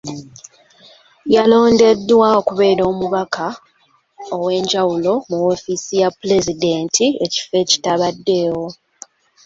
Yalondeddwa 1.35 2.27
okubeera 2.39 2.81
omubaka 2.91 3.47
ow’enjawulo 4.35 5.11
mu 5.27 5.37
woofiisi 5.43 5.93
ya 6.01 6.09
Pulezidenti 6.17 7.05
ekifo 7.25 7.53
ekitabaddeewo. 7.63 8.65